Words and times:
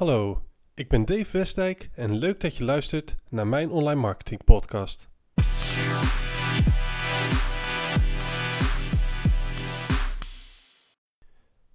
Hallo, 0.00 0.42
ik 0.74 0.88
ben 0.88 1.04
Dave 1.04 1.38
Westdijk 1.38 1.90
en 1.94 2.14
leuk 2.14 2.40
dat 2.40 2.56
je 2.56 2.64
luistert 2.64 3.16
naar 3.28 3.46
mijn 3.46 3.70
online 3.70 4.00
marketing 4.00 4.44
podcast. 4.44 5.08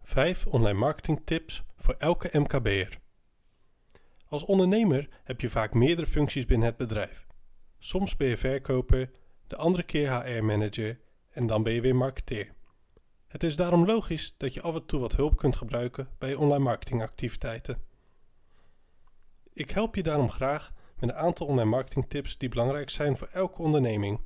Vijf 0.03 0.45
online 0.45 0.79
marketing 0.79 1.21
tips 1.25 1.63
voor 1.75 1.95
elke 1.97 2.39
MKB'er. 2.39 2.99
Als 4.27 4.45
ondernemer 4.45 5.09
heb 5.23 5.41
je 5.41 5.49
vaak 5.49 5.73
meerdere 5.73 6.07
functies 6.07 6.45
binnen 6.45 6.67
het 6.67 6.77
bedrijf. 6.77 7.27
Soms 7.77 8.15
ben 8.15 8.27
je 8.27 8.37
verkoper, 8.37 9.11
de 9.47 9.55
andere 9.55 9.83
keer 9.83 10.11
HR-manager 10.11 10.99
en 11.29 11.47
dan 11.47 11.63
ben 11.63 11.73
je 11.73 11.81
weer 11.81 11.95
marketeer. 11.95 12.53
Het 13.27 13.43
is 13.43 13.55
daarom 13.55 13.85
logisch 13.85 14.37
dat 14.37 14.53
je 14.53 14.61
af 14.61 14.75
en 14.75 14.85
toe 14.85 14.99
wat 14.99 15.15
hulp 15.15 15.37
kunt 15.37 15.55
gebruiken 15.55 16.09
bij 16.17 16.29
je 16.29 16.39
online 16.39 16.63
marketingactiviteiten. 16.63 17.93
Ik 19.55 19.69
help 19.69 19.95
je 19.95 20.03
daarom 20.03 20.29
graag 20.29 20.73
met 20.99 21.09
een 21.09 21.15
aantal 21.15 21.47
online 21.47 21.69
marketing 21.69 22.09
tips 22.09 22.37
die 22.37 22.49
belangrijk 22.49 22.89
zijn 22.89 23.17
voor 23.17 23.27
elke 23.27 23.61
onderneming. 23.61 24.21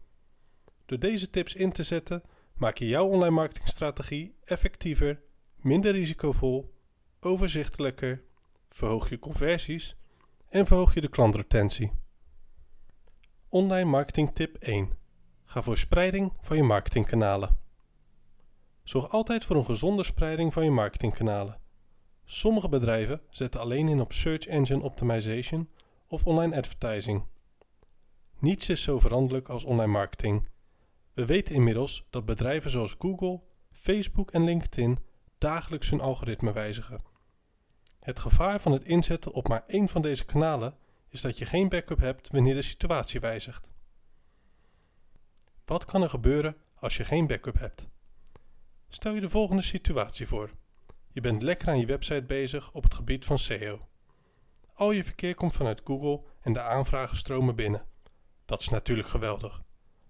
Door 0.86 1.00
deze 1.00 1.30
tips 1.30 1.56
in 1.56 1.72
te 1.72 1.84
zetten, 1.84 2.24
maak 2.54 2.78
je 2.78 2.88
jouw 2.88 3.06
online 3.06 3.36
marketingstrategie 3.36 4.36
effectiever, 4.44 5.22
minder 5.56 5.92
risicovol, 5.92 6.74
overzichtelijker, 7.20 8.24
verhoog 8.70 9.10
je 9.10 9.20
conversies 9.20 9.96
en 10.48 10.66
verhoog 10.66 10.94
je 10.94 11.02
de 11.02 11.10
klantretentie. 11.10 11.92
Online 13.50 13.90
marketing 13.90 14.36
tip 14.36 14.56
1. 14.56 14.98
Ga 15.46 15.62
voor 15.62 15.78
spreiding 15.78 16.34
van 16.40 16.58
je 16.58 16.64
marketingkanalen. 16.64 17.58
Zorg 18.84 19.10
altijd 19.10 19.46
voor 19.46 19.56
een 19.56 19.66
gezonde 19.66 20.04
spreiding 20.04 20.54
van 20.54 20.64
je 20.64 20.72
marketingkanalen. 20.72 21.60
Sommige 22.32 22.70
bedrijven 22.70 23.22
zetten 23.30 23.62
alleen 23.62 23.88
in 23.88 24.02
op 24.02 24.14
search 24.14 24.46
engine 24.46 24.84
optimization 24.84 25.70
of 26.08 26.26
online 26.26 26.56
advertising. 26.58 27.24
Niets 28.40 28.70
is 28.70 28.84
zo 28.84 29.00
veranderlijk 29.00 29.48
als 29.50 29.64
online 29.64 29.92
marketing. 29.92 30.48
We 31.14 31.26
weten 31.26 31.56
inmiddels 31.56 32.08
dat 32.10 32.26
bedrijven 32.26 32.72
zoals 32.72 32.96
Google, 33.00 33.42
Facebook 33.72 34.32
en 34.32 34.44
LinkedIn 34.44 35.00
dagelijks 35.38 35.90
hun 35.90 36.02
algoritme 36.02 36.52
wijzigen. 36.52 37.02
Het 38.00 38.20
gevaar 38.20 38.62
van 38.62 38.72
het 38.72 38.84
inzetten 38.84 39.34
op 39.34 39.48
maar 39.48 39.64
één 39.68 39.88
van 39.88 40.02
deze 40.02 40.26
kanalen 40.26 40.76
is 41.08 41.22
dat 41.22 41.38
je 41.38 41.46
geen 41.46 41.70
backup 41.70 42.00
hebt 42.00 42.30
wanneer 42.32 42.56
de 42.56 42.62
situatie 42.62 43.20
wijzigt. 43.20 43.70
Wat 45.66 45.86
kan 45.86 46.04
er 46.04 46.10
gebeuren 46.10 46.56
als 46.76 46.98
je 46.98 47.04
geen 47.04 47.28
backup 47.28 47.60
hebt? 47.60 47.88
Stel 48.90 49.14
je 49.14 49.22
de 49.22 49.30
volgende 49.30 49.62
situatie 49.64 50.28
voor. 50.28 50.50
Je 51.12 51.22
bent 51.22 51.42
lekker 51.42 51.68
aan 51.68 51.80
je 51.80 51.86
website 51.86 52.24
bezig 52.24 52.72
op 52.72 52.84
het 52.84 52.94
gebied 52.94 53.26
van 53.26 53.40
SEO. 53.40 53.88
Al 54.74 54.92
je 54.92 55.04
verkeer 55.04 55.36
komt 55.36 55.54
vanuit 55.54 55.82
Google 55.84 56.24
en 56.42 56.54
de 56.54 56.62
aanvragen 56.62 57.18
stromen 57.18 57.56
binnen. 57.56 57.86
Dat 58.46 58.62
is 58.62 58.70
natuurlijk 58.70 59.08
geweldig. 59.08 59.62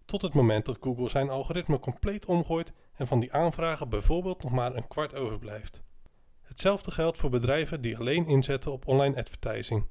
Tot 0.06 0.22
het 0.22 0.34
moment 0.34 0.66
dat 0.66 0.78
Google 0.80 1.10
zijn 1.10 1.30
algoritme 1.30 1.80
compleet 1.80 2.26
omgooit 2.26 2.74
en 2.94 3.08
van 3.08 3.20
die 3.20 3.34
aanvragen 3.34 3.90
bijvoorbeeld 3.90 4.44
nog 4.44 4.52
maar 4.52 4.76
een 4.76 4.88
kwart 4.88 5.16
overblijft. 5.16 5.82
Hetzelfde 6.42 6.92
geldt 6.92 7.18
voor 7.18 7.30
bedrijven 7.30 7.82
die 7.82 7.98
alleen 7.98 8.26
inzetten 8.26 8.72
op 8.72 8.88
online 8.88 9.18
advertising. 9.18 9.88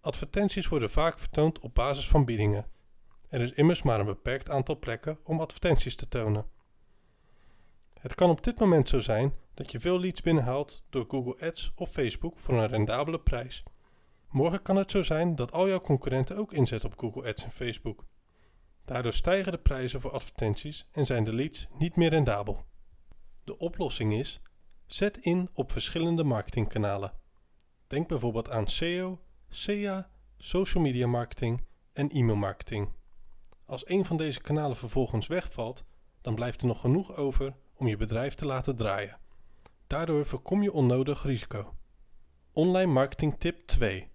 Advertenties 0.00 0.68
worden 0.68 0.90
vaak 0.90 1.18
vertoond 1.18 1.60
op 1.60 1.74
basis 1.74 2.08
van 2.08 2.24
biedingen. 2.24 2.66
Er 3.28 3.40
is 3.40 3.52
immers 3.52 3.82
maar 3.82 4.00
een 4.00 4.06
beperkt 4.06 4.50
aantal 4.50 4.78
plekken 4.78 5.18
om 5.24 5.40
advertenties 5.40 5.96
te 5.96 6.08
tonen. 6.08 6.46
Het 7.98 8.14
kan 8.14 8.30
op 8.30 8.42
dit 8.44 8.58
moment 8.58 8.88
zo 8.88 9.00
zijn 9.00 9.34
dat 9.54 9.72
je 9.72 9.80
veel 9.80 10.00
leads 10.00 10.20
binnenhaalt 10.20 10.82
door 10.90 11.04
Google 11.08 11.46
Ads 11.46 11.72
of 11.74 11.90
Facebook 11.90 12.38
voor 12.38 12.54
een 12.54 12.66
rendabele 12.66 13.20
prijs. 13.20 13.62
Morgen 14.30 14.62
kan 14.62 14.76
het 14.76 14.90
zo 14.90 15.02
zijn 15.02 15.34
dat 15.34 15.52
al 15.52 15.68
jouw 15.68 15.80
concurrenten 15.80 16.36
ook 16.36 16.52
inzetten 16.52 16.90
op 16.90 16.98
Google 16.98 17.28
Ads 17.28 17.44
en 17.44 17.50
Facebook. 17.50 18.04
Daardoor 18.84 19.12
stijgen 19.12 19.52
de 19.52 19.58
prijzen 19.58 20.00
voor 20.00 20.10
advertenties 20.10 20.86
en 20.92 21.06
zijn 21.06 21.24
de 21.24 21.32
leads 21.32 21.66
niet 21.78 21.96
meer 21.96 22.10
rendabel. 22.10 22.64
De 23.44 23.56
oplossing 23.56 24.12
is: 24.12 24.40
zet 24.86 25.18
in 25.18 25.48
op 25.52 25.72
verschillende 25.72 26.24
marketingkanalen. 26.24 27.12
Denk 27.86 28.08
bijvoorbeeld 28.08 28.50
aan 28.50 28.66
SEO, 28.66 29.20
SEA, 29.48 30.10
social 30.36 30.82
media 30.82 31.06
marketing 31.06 31.64
en 31.92 32.08
e-mailmarketing. 32.08 32.88
Als 33.64 33.88
een 33.88 34.04
van 34.04 34.16
deze 34.16 34.40
kanalen 34.40 34.76
vervolgens 34.76 35.26
wegvalt, 35.26 35.84
dan 36.20 36.34
blijft 36.34 36.60
er 36.60 36.66
nog 36.66 36.80
genoeg 36.80 37.14
over 37.14 37.56
om 37.78 37.86
je 37.86 37.96
bedrijf 37.96 38.34
te 38.34 38.46
laten 38.46 38.76
draaien. 38.76 39.18
Daardoor 39.86 40.26
voorkom 40.26 40.62
je 40.62 40.72
onnodig 40.72 41.22
risico. 41.22 41.74
Online 42.52 42.92
marketing 42.92 43.38
tip 43.38 43.66
2. 43.66 44.08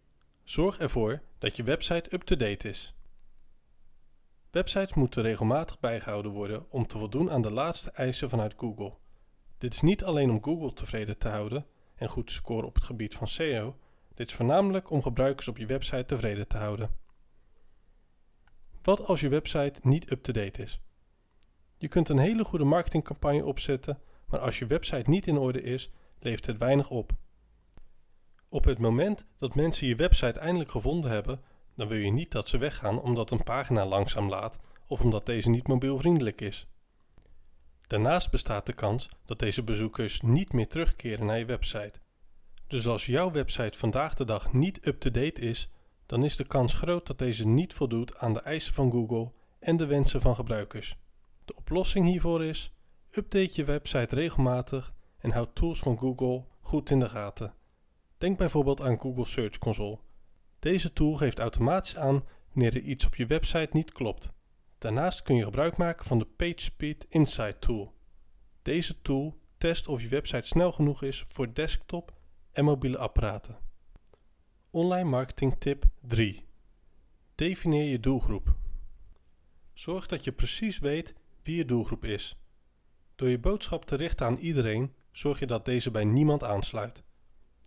Zorg 0.44 0.80
ervoor 0.80 1.22
dat 1.38 1.56
je 1.56 1.64
website 1.64 2.14
up-to-date 2.14 2.70
is. 2.70 2.96
Websites 4.52 4.94
moeten 4.94 5.22
regelmatig 5.22 5.80
bijgehouden 5.80 6.32
worden 6.32 6.72
om 6.72 6.88
te 6.88 6.98
voldoen 6.98 7.32
aan 7.32 7.42
de 7.42 7.52
laatste 7.52 7.92
eisen 7.92 8.30
vanuit 8.30 8.54
Google. 8.58 8.98
Dit 9.58 9.74
is 9.74 9.82
niet 9.82 10.04
alleen 10.04 10.30
om 10.30 10.44
Google 10.44 10.74
tevreden 10.74 11.18
te 11.18 11.28
houden 11.28 11.66
en 11.96 12.10
goed 12.10 12.28
te 12.28 12.34
scoren 12.34 12.68
op 12.68 12.76
het 12.76 12.84
gebied 12.84 13.16
van 13.16 13.28
SEO, 13.28 13.76
dit 14.14 14.28
is 14.28 14.34
voornamelijk 14.34 14.90
om 14.90 15.02
gebruikers 15.02 15.48
op 15.48 15.58
je 15.58 15.66
website 15.66 16.06
tevreden 16.06 16.48
te 16.48 16.58
houden. 16.58 16.96
Wat 18.82 19.06
als 19.06 19.20
je 19.20 19.30
website 19.30 19.80
niet 19.84 20.12
up-to-date 20.12 20.62
is? 20.64 20.82
Je 21.84 21.90
kunt 21.90 22.10
een 22.10 22.18
hele 22.18 22.44
goede 22.44 22.66
marketingcampagne 22.66 23.46
opzetten, 23.46 24.00
maar 24.28 24.40
als 24.40 24.60
je 24.60 24.66
website 24.66 25.10
niet 25.10 25.28
in 25.28 25.38
orde 25.38 25.62
is, 25.62 25.92
levert 26.20 26.46
het 26.46 26.58
weinig 26.58 26.90
op. 26.90 27.12
Op 28.50 28.64
het 28.64 28.80
moment 28.80 29.26
dat 29.38 29.56
mensen 29.56 29.88
je 29.88 29.96
website 29.96 30.40
eindelijk 30.40 30.72
gevonden 30.72 31.12
hebben, 31.12 31.42
dan 31.76 31.88
wil 31.88 31.98
je 31.98 32.12
niet 32.12 32.32
dat 32.32 32.48
ze 32.48 32.58
weggaan 32.58 33.02
omdat 33.02 33.32
een 33.32 33.44
pagina 33.44 33.86
langzaam 33.86 34.30
laat 34.30 34.60
of 34.88 35.02
omdat 35.02 35.26
deze 35.26 35.50
niet 35.50 35.68
mobielvriendelijk 35.68 36.42
is. 36.42 36.68
Daarnaast 37.88 38.32
bestaat 38.32 38.66
de 38.66 38.74
kans 38.74 39.10
dat 39.26 39.40
deze 39.40 39.64
bezoekers 39.64 40.22
niet 40.22 40.54
meer 40.54 40.68
terugkeren 40.68 41.26
naar 41.26 41.40
je 41.40 41.46
website. 41.46 42.00
Dus 42.68 42.88
als 42.88 43.06
jouw 43.06 43.32
website 43.32 43.78
vandaag 43.78 44.14
de 44.14 44.26
dag 44.26 44.54
niet 44.54 44.88
up-to-date 44.88 45.42
is, 45.42 45.70
dan 46.06 46.24
is 46.24 46.36
de 46.36 46.48
kans 46.48 46.74
groot 46.74 47.08
dat 47.08 47.20
deze 47.20 47.48
niet 47.48 47.74
voldoet 47.74 48.18
aan 48.18 48.34
de 48.34 48.42
eisen 48.42 48.74
van 48.74 48.92
Google 48.92 49.32
en 49.60 49.78
de 49.78 49.86
wensen 49.86 50.22
van 50.22 50.36
gebruikers. 50.36 51.02
De 51.46 51.56
oplossing 51.56 52.06
hiervoor 52.06 52.44
is: 52.44 52.74
update 53.10 53.52
je 53.54 53.64
website 53.64 54.16
regelmatig 54.16 54.94
en 55.18 55.32
houd 55.32 55.56
tools 55.56 55.80
van 55.80 55.98
Google 55.98 56.46
goed 56.62 56.90
in 56.90 57.00
de 57.00 57.10
gaten. 57.10 57.54
Denk 58.18 58.38
bijvoorbeeld 58.38 58.82
aan 58.82 59.00
Google 59.00 59.26
Search 59.26 59.58
Console. 59.58 60.00
Deze 60.60 60.94
tool 60.94 61.16
geeft 61.16 61.40
automatisch 61.40 61.98
aan 61.98 62.24
wanneer 62.54 62.76
er 62.76 62.82
iets 62.82 63.06
op 63.06 63.16
je 63.16 63.26
website 63.26 63.70
niet 63.72 63.92
klopt. 63.92 64.32
Daarnaast 64.78 65.22
kun 65.22 65.36
je 65.36 65.44
gebruik 65.44 65.78
maken 65.78 66.06
van 66.06 66.20
de 66.20 66.26
PageSpeed 66.26 67.06
Insight 67.10 67.62
tool. 67.62 67.94
Deze 68.62 69.02
tool 69.02 69.40
test 69.58 69.88
of 69.88 70.02
je 70.02 70.08
website 70.08 70.48
snel 70.48 70.72
genoeg 70.72 71.04
is 71.04 71.26
voor 71.28 71.54
desktop 71.54 72.18
en 72.52 72.64
mobiele 72.64 72.98
apparaten. 72.98 73.58
Online 74.70 75.10
marketing 75.10 75.56
tip 75.60 75.86
3. 76.02 76.46
Defineer 77.36 77.90
je 77.90 78.00
doelgroep. 78.00 78.56
Zorg 79.74 80.08
dat 80.08 80.24
je 80.24 80.32
precies 80.32 80.80
weet 80.80 81.16
wie 81.44 81.56
je 81.56 81.66
doelgroep 81.66 82.06
is. 82.06 82.38
Door 83.16 83.30
je 83.30 83.40
boodschap 83.40 83.86
te 83.86 83.96
richten 83.96 84.26
aan 84.26 84.38
iedereen, 84.38 84.94
zorg 85.12 85.40
je 85.40 85.46
dat 85.46 85.66
deze 85.66 85.92
bij 85.92 86.04
niemand 86.04 86.44
aansluit. 86.44 87.04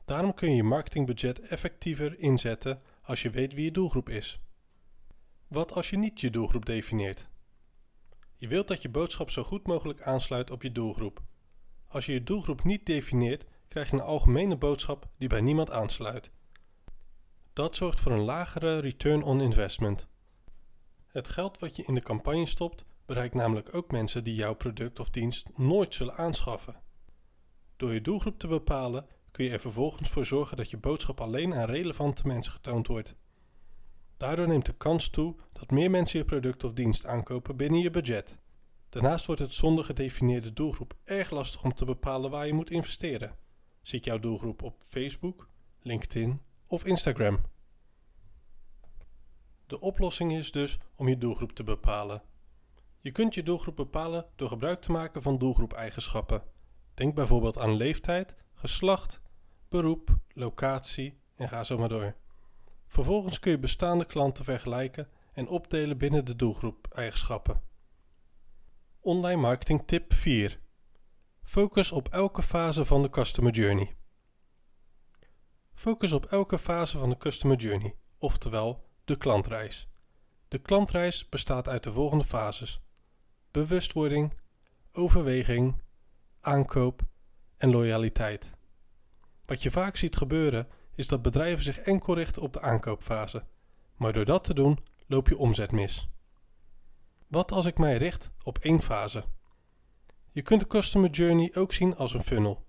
Daarom 0.05 0.35
kun 0.35 0.51
je 0.51 0.57
je 0.57 0.63
marketingbudget 0.63 1.41
effectiever 1.41 2.19
inzetten 2.19 2.83
als 3.03 3.23
je 3.23 3.31
weet 3.31 3.55
wie 3.55 3.65
je 3.65 3.71
doelgroep 3.71 4.09
is. 4.09 4.41
Wat 5.49 5.73
als 5.73 5.91
je 5.91 5.99
niet 5.99 6.21
je 6.21 6.31
doelgroep 6.31 6.65
definieert? 6.67 7.29
Je 8.37 8.49
wilt 8.49 8.69
dat 8.69 8.83
je 8.83 8.89
boodschap 8.89 9.31
zo 9.31 9.43
goed 9.43 9.67
mogelijk 9.67 10.03
aansluit 10.03 10.51
op 10.51 10.63
je 10.63 10.73
doelgroep. 10.73 11.23
Als 11.87 12.07
je 12.07 12.13
je 12.13 12.23
doelgroep 12.23 12.65
niet 12.65 12.87
definieert, 12.87 13.45
krijg 13.69 13.91
je 13.91 13.97
een 13.97 14.03
algemene 14.03 14.57
boodschap 14.57 15.09
die 15.19 15.29
bij 15.29 15.41
niemand 15.41 15.71
aansluit. 15.71 16.31
Dat 17.53 17.77
zorgt 17.77 18.01
voor 18.01 18.13
een 18.13 18.25
lagere 18.25 18.79
return 18.79 19.23
on 19.23 19.41
investment. 19.41 20.07
Het 21.07 21.29
geld 21.29 21.59
wat 21.59 21.77
je 21.77 21.85
in 21.85 21.95
de 21.95 22.03
campagne 22.03 22.47
stopt, 22.47 22.85
bereikt 23.07 23.35
namelijk 23.35 23.75
ook 23.75 23.91
mensen 23.91 24.25
die 24.25 24.35
jouw 24.35 24.55
product 24.55 25.01
of 25.01 25.11
dienst 25.11 25.49
nooit 25.57 25.95
zullen 25.95 26.17
aanschaffen. 26.17 26.83
Door 27.77 27.93
je 27.95 28.01
doelgroep 28.01 28.39
te 28.39 28.47
bepalen 28.47 29.07
kun 29.31 29.45
je 29.45 29.51
er 29.51 29.61
vervolgens 29.61 30.11
voor 30.11 30.27
zorgen 30.27 30.57
dat 30.57 30.71
je 30.71 30.79
boodschap 30.79 31.21
alleen 31.21 31.55
aan 31.55 31.65
relevante 31.65 32.27
mensen 32.27 32.53
getoond 32.53 32.87
wordt. 32.87 33.17
Daardoor 34.17 34.49
neemt 34.49 34.67
de 34.67 34.77
kans 34.77 35.11
toe 35.11 35.37
dat 35.53 35.71
meer 35.71 35.91
mensen 35.91 36.19
je 36.19 36.25
product 36.25 36.65
of 36.65 36.73
dienst 36.73 37.07
aankopen 37.07 37.57
binnen 37.57 37.81
je 37.81 37.91
budget. 37.91 38.37
Daarnaast 38.89 39.27
wordt 39.27 39.41
het 39.41 39.53
zonder 39.53 39.85
gedefinieerde 39.85 40.53
doelgroep 40.53 40.97
erg 41.05 41.31
lastig 41.31 41.65
om 41.65 41.75
te 41.75 41.85
bepalen 41.85 42.31
waar 42.31 42.47
je 42.47 42.53
moet 42.53 42.71
investeren. 42.71 43.37
Zit 43.83 44.05
jouw 44.05 44.19
doelgroep 44.19 44.63
op 44.63 44.83
Facebook, 44.83 45.49
LinkedIn 45.81 46.41
of 46.67 46.85
Instagram? 46.85 47.41
De 49.67 49.81
oplossing 49.81 50.33
is 50.33 50.53
dus 50.53 50.79
om 50.97 51.09
je 51.09 51.19
doelgroep 51.19 51.53
te 51.53 51.65
bepalen. 51.65 52.23
Je 53.07 53.13
kunt 53.13 53.35
je 53.35 53.43
doelgroep 53.43 53.77
bepalen 53.77 54.27
door 54.37 54.49
gebruik 54.49 54.81
te 54.81 54.91
maken 54.91 55.23
van 55.23 55.39
doelgroepeigenschappen. 55.39 56.43
Denk 56.95 57.15
bijvoorbeeld 57.15 57.59
aan 57.59 57.75
leeftijd, 57.75 58.35
geslacht, 58.55 59.21
beroep, 59.69 60.19
locatie 60.29 61.21
en 61.35 61.49
ga 61.49 61.65
zo 61.65 61.79
maar 61.79 61.89
door. 61.89 62.17
Vervolgens 62.87 63.39
kun 63.39 63.51
je 63.51 63.59
bestaande 63.59 64.05
klanten 64.05 64.45
vergelijken 64.45 65.09
en 65.33 65.49
opdelen 65.49 65.99
binnen 65.99 66.25
de 66.25 66.37
doelgroep 66.37 66.87
eigenschappen. 66.93 67.63
Online 69.01 69.41
marketing 69.41 69.87
tip 69.87 70.13
4. 70.13 70.61
Focus 71.43 71.93
op 71.93 72.09
elke 72.09 72.43
fase 72.43 72.85
van 72.85 73.03
de 73.03 73.11
customer 73.11 73.53
journey. 73.53 73.97
Focus 75.75 76.13
op 76.13 76.25
elke 76.25 76.59
fase 76.59 76.99
van 76.99 77.11
de 77.11 77.17
customer 77.17 77.57
journey, 77.57 77.97
oftewel 78.19 78.85
de 79.05 79.17
klantreis. 79.17 79.89
De 80.49 80.59
klantreis 80.59 81.29
bestaat 81.29 81.69
uit 81.69 81.85
de 81.85 81.93
volgende 81.93 82.25
fases: 82.25 82.81
bewustwording, 83.57 84.33
overweging, 84.93 85.83
aankoop 86.41 87.03
en 87.57 87.71
loyaliteit. 87.71 88.53
Wat 89.43 89.63
je 89.63 89.71
vaak 89.71 89.97
ziet 89.97 90.17
gebeuren 90.17 90.69
is 90.95 91.09
dat 91.09 91.23
bedrijven 91.23 91.65
zich 91.65 91.79
enkel 91.79 92.15
richten 92.15 92.43
op 92.43 92.53
de 92.53 92.61
aankoopfase, 92.61 93.45
maar 93.97 94.13
door 94.13 94.25
dat 94.25 94.45
te 94.45 94.55
doen 94.55 94.79
loop 95.07 95.29
je 95.29 95.37
omzet 95.37 95.73
mis. 95.73 96.09
Wat 97.27 97.53
als 97.53 97.67
ik 97.67 97.79
mij 97.79 97.97
richt 97.97 98.31
op 98.43 98.59
één 98.59 98.81
fase? 98.81 99.25
Je 100.31 100.43
kunt 100.43 100.61
de 100.61 100.67
customer 100.67 101.11
journey 101.11 101.55
ook 101.55 101.73
zien 101.73 101.97
als 101.97 102.15
een 102.15 102.25
funnel. 102.25 102.67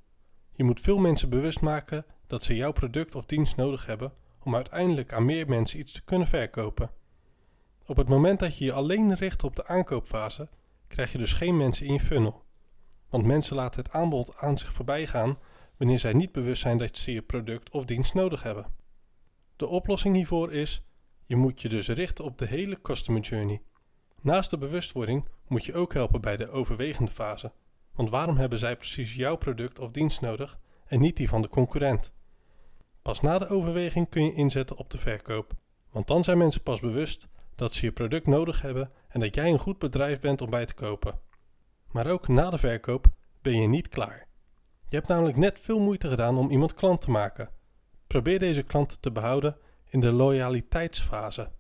Je 0.52 0.64
moet 0.64 0.82
veel 0.82 0.98
mensen 0.98 1.30
bewust 1.30 1.62
maken 1.62 2.06
dat 2.28 2.44
ze 2.44 2.56
jouw 2.56 2.72
product 2.72 3.16
of 3.16 3.26
dienst 3.26 3.56
nodig 3.56 3.86
hebben 3.86 4.14
om 4.44 4.56
uiteindelijk 4.56 5.14
aan 5.14 5.26
meer 5.26 5.48
mensen 5.48 5.80
iets 5.80 5.94
te 5.94 6.04
kunnen 6.04 6.28
verkopen. 6.28 6.92
Op 7.86 7.98
het 7.98 8.10
moment 8.10 8.40
dat 8.40 8.58
je 8.58 8.66
je 8.66 8.74
alleen 8.74 9.16
richt 9.16 9.44
op 9.44 9.56
de 9.56 9.66
aankoopfase, 9.68 10.50
krijg 10.88 11.12
je 11.12 11.18
dus 11.18 11.34
geen 11.34 11.58
mensen 11.58 11.86
in 11.86 11.94
je 11.94 12.00
funnel. 12.00 12.44
Want 13.10 13.26
mensen 13.26 13.56
laten 13.56 13.84
het 13.84 13.94
aanbod 13.94 14.38
aan 14.38 14.58
zich 14.58 14.74
voorbij 14.74 15.08
gaan 15.08 15.38
wanneer 15.78 16.00
zij 16.00 16.14
niet 16.14 16.32
bewust 16.32 16.62
zijn 16.62 16.78
dat 16.78 16.98
ze 16.98 17.14
je 17.14 17.22
product 17.22 17.72
of 17.72 17.86
dienst 17.86 18.14
nodig 18.14 18.44
hebben. 18.44 18.74
De 19.56 19.68
oplossing 19.68 20.16
hiervoor 20.16 20.54
is: 20.54 20.82
je 21.26 21.36
moet 21.36 21.62
je 21.62 21.70
dus 21.70 21.88
richten 21.88 22.26
op 22.26 22.38
de 22.38 22.46
hele 22.46 22.82
customer 22.82 23.22
journey. 23.22 23.62
Naast 24.22 24.50
de 24.50 24.58
bewustwording 24.58 25.28
moet 25.48 25.66
je 25.66 25.74
ook 25.74 25.94
helpen 25.94 26.22
bij 26.22 26.38
de 26.38 26.50
overwegende 26.50 27.12
fase. 27.12 27.52
Want 27.94 28.10
waarom 28.10 28.38
hebben 28.38 28.60
zij 28.60 28.78
precies 28.78 29.16
jouw 29.16 29.36
product 29.36 29.80
of 29.80 29.92
dienst 29.92 30.22
nodig 30.22 30.60
en 30.86 31.00
niet 31.00 31.18
die 31.18 31.30
van 31.30 31.42
de 31.42 31.48
concurrent? 31.48 32.14
Pas 33.02 33.22
na 33.22 33.38
de 33.38 33.48
overweging 33.48 34.10
kun 34.10 34.24
je 34.24 34.34
inzetten 34.34 34.78
op 34.78 34.90
de 34.90 34.98
verkoop. 34.98 35.54
Want 35.92 36.08
dan 36.08 36.24
zijn 36.24 36.38
mensen 36.38 36.64
pas 36.64 36.80
bewust 36.80 37.28
dat 37.56 37.74
ze 37.74 37.86
je 37.86 37.92
product 37.92 38.28
nodig 38.28 38.62
hebben 38.62 38.92
en 39.18 39.24
dat 39.24 39.36
jij 39.36 39.52
een 39.52 39.60
goed 39.60 39.78
bedrijf 39.78 40.20
bent 40.20 40.42
om 40.42 40.50
bij 40.50 40.66
te 40.66 40.74
kopen. 40.74 41.20
Maar 41.92 42.08
ook 42.08 42.28
na 42.28 42.50
de 42.50 42.58
verkoop 42.58 43.08
ben 43.42 43.62
je 43.62 43.68
niet 43.68 43.88
klaar. 43.88 44.28
Je 44.90 44.96
hebt 44.96 45.08
namelijk 45.08 45.38
net 45.38 45.60
veel 45.60 45.80
moeite 45.80 46.10
gedaan 46.10 46.38
om 46.38 46.50
iemand 46.50 46.74
klant 46.74 47.02
te 47.02 47.12
maken. 47.12 47.50
Probeer 48.08 48.40
deze 48.40 48.64
klanten 48.64 49.00
te 49.00 49.12
behouden 49.12 49.58
in 49.90 50.00
de 50.00 50.12
loyaliteitsfase. 50.12 51.52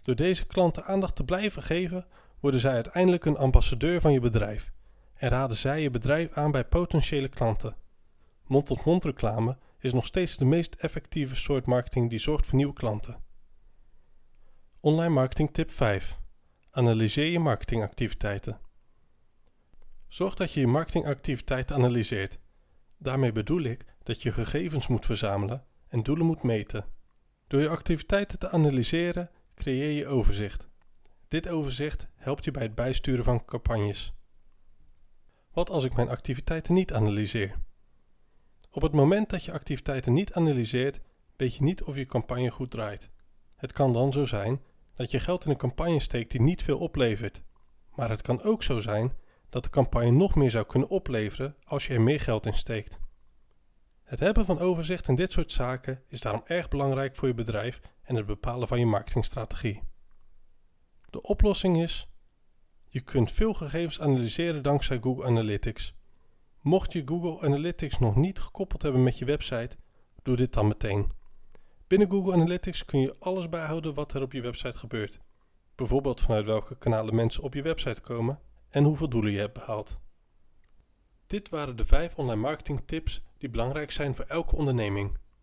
Door 0.00 0.14
deze 0.14 0.46
klanten 0.46 0.84
aandacht 0.84 1.16
te 1.16 1.24
blijven 1.24 1.62
geven, 1.62 2.06
worden 2.40 2.60
zij 2.60 2.72
uiteindelijk 2.72 3.24
een 3.24 3.36
ambassadeur 3.36 4.00
van 4.00 4.12
je 4.12 4.20
bedrijf 4.20 4.72
en 5.14 5.28
raden 5.28 5.56
zij 5.56 5.82
je 5.82 5.90
bedrijf 5.90 6.32
aan 6.32 6.50
bij 6.50 6.64
potentiële 6.64 7.28
klanten. 7.28 7.76
Mond-tot-mond 8.46 9.04
reclame 9.04 9.58
is 9.78 9.92
nog 9.92 10.04
steeds 10.04 10.36
de 10.36 10.44
meest 10.44 10.74
effectieve 10.74 11.36
soort 11.36 11.66
marketing 11.66 12.10
die 12.10 12.18
zorgt 12.18 12.46
voor 12.46 12.56
nieuwe 12.56 12.74
klanten. 12.74 13.24
Online 14.80 15.14
marketing 15.14 15.52
tip 15.52 15.70
5. 15.70 16.24
Analyseer 16.76 17.26
je 17.26 17.38
marketingactiviteiten. 17.38 18.60
Zorg 20.06 20.34
dat 20.34 20.52
je 20.52 20.60
je 20.60 20.66
marketingactiviteiten 20.66 21.76
analyseert. 21.76 22.38
Daarmee 22.98 23.32
bedoel 23.32 23.62
ik 23.62 23.84
dat 24.02 24.22
je 24.22 24.32
gegevens 24.32 24.86
moet 24.86 25.06
verzamelen 25.06 25.64
en 25.88 26.02
doelen 26.02 26.26
moet 26.26 26.42
meten. 26.42 26.84
Door 27.46 27.60
je 27.60 27.68
activiteiten 27.68 28.38
te 28.38 28.50
analyseren 28.50 29.30
creëer 29.54 29.90
je 29.90 30.06
overzicht. 30.06 30.68
Dit 31.28 31.48
overzicht 31.48 32.06
helpt 32.14 32.44
je 32.44 32.50
bij 32.50 32.62
het 32.62 32.74
bijsturen 32.74 33.24
van 33.24 33.44
campagnes. 33.44 34.14
Wat 35.52 35.70
als 35.70 35.84
ik 35.84 35.96
mijn 35.96 36.08
activiteiten 36.08 36.74
niet 36.74 36.92
analyseer? 36.92 37.56
Op 38.70 38.82
het 38.82 38.92
moment 38.92 39.30
dat 39.30 39.44
je 39.44 39.52
activiteiten 39.52 40.12
niet 40.12 40.32
analyseert, 40.32 41.00
weet 41.36 41.54
je 41.54 41.62
niet 41.62 41.82
of 41.82 41.96
je 41.96 42.06
campagne 42.06 42.50
goed 42.50 42.70
draait. 42.70 43.10
Het 43.56 43.72
kan 43.72 43.92
dan 43.92 44.12
zo 44.12 44.26
zijn 44.26 44.60
dat 44.96 45.10
je 45.10 45.20
geld 45.20 45.44
in 45.44 45.50
een 45.50 45.56
campagne 45.56 46.00
steekt 46.00 46.30
die 46.30 46.40
niet 46.40 46.62
veel 46.62 46.78
oplevert. 46.78 47.42
Maar 47.94 48.10
het 48.10 48.22
kan 48.22 48.42
ook 48.42 48.62
zo 48.62 48.80
zijn 48.80 49.12
dat 49.48 49.64
de 49.64 49.70
campagne 49.70 50.10
nog 50.10 50.34
meer 50.34 50.50
zou 50.50 50.66
kunnen 50.66 50.88
opleveren 50.88 51.56
als 51.64 51.86
je 51.86 51.94
er 51.94 52.00
meer 52.00 52.20
geld 52.20 52.46
in 52.46 52.54
steekt. 52.54 52.98
Het 54.02 54.20
hebben 54.20 54.44
van 54.44 54.58
overzicht 54.58 55.08
in 55.08 55.14
dit 55.14 55.32
soort 55.32 55.52
zaken 55.52 56.02
is 56.08 56.20
daarom 56.20 56.42
erg 56.44 56.68
belangrijk 56.68 57.16
voor 57.16 57.28
je 57.28 57.34
bedrijf 57.34 57.80
en 58.02 58.16
het 58.16 58.26
bepalen 58.26 58.68
van 58.68 58.78
je 58.78 58.86
marketingstrategie. 58.86 59.82
De 61.10 61.22
oplossing 61.22 61.82
is: 61.82 62.08
je 62.88 63.00
kunt 63.00 63.32
veel 63.32 63.54
gegevens 63.54 64.00
analyseren 64.00 64.62
dankzij 64.62 64.98
Google 65.00 65.24
Analytics. 65.24 65.94
Mocht 66.60 66.92
je 66.92 67.02
Google 67.04 67.46
Analytics 67.46 67.98
nog 67.98 68.16
niet 68.16 68.38
gekoppeld 68.38 68.82
hebben 68.82 69.02
met 69.02 69.18
je 69.18 69.24
website, 69.24 69.76
doe 70.22 70.36
dit 70.36 70.52
dan 70.52 70.66
meteen. 70.66 71.15
Binnen 71.86 72.10
Google 72.10 72.32
Analytics 72.32 72.84
kun 72.84 73.00
je 73.00 73.16
alles 73.18 73.48
bijhouden 73.48 73.94
wat 73.94 74.12
er 74.12 74.22
op 74.22 74.32
je 74.32 74.40
website 74.40 74.78
gebeurt. 74.78 75.18
Bijvoorbeeld 75.74 76.20
vanuit 76.20 76.46
welke 76.46 76.78
kanalen 76.78 77.14
mensen 77.14 77.42
op 77.42 77.54
je 77.54 77.62
website 77.62 78.00
komen 78.00 78.40
en 78.68 78.84
hoeveel 78.84 79.08
doelen 79.08 79.32
je 79.32 79.38
hebt 79.38 79.52
behaald. 79.52 79.98
Dit 81.26 81.48
waren 81.48 81.76
de 81.76 81.84
5 81.84 82.14
online 82.14 82.40
marketing 82.40 82.82
tips 82.86 83.22
die 83.38 83.50
belangrijk 83.50 83.90
zijn 83.90 84.14
voor 84.14 84.24
elke 84.24 84.56
onderneming. 84.56 85.18